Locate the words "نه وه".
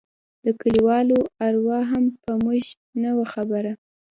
3.01-3.25